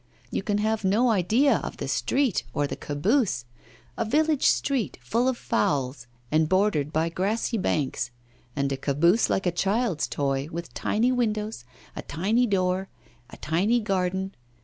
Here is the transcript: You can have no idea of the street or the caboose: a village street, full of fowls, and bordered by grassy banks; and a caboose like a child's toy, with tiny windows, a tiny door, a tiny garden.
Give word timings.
You 0.31 0.41
can 0.41 0.57
have 0.57 0.83
no 0.83 1.11
idea 1.11 1.57
of 1.57 1.77
the 1.77 1.87
street 1.87 2.43
or 2.55 2.65
the 2.65 2.75
caboose: 2.75 3.45
a 3.95 4.03
village 4.03 4.47
street, 4.47 4.97
full 4.99 5.27
of 5.27 5.37
fowls, 5.37 6.07
and 6.31 6.49
bordered 6.49 6.91
by 6.91 7.09
grassy 7.09 7.55
banks; 7.59 8.09
and 8.55 8.71
a 8.71 8.77
caboose 8.77 9.29
like 9.29 9.45
a 9.45 9.51
child's 9.51 10.07
toy, 10.07 10.49
with 10.51 10.73
tiny 10.73 11.11
windows, 11.11 11.65
a 11.95 12.01
tiny 12.01 12.47
door, 12.47 12.89
a 13.29 13.37
tiny 13.37 13.79
garden. 13.79 14.33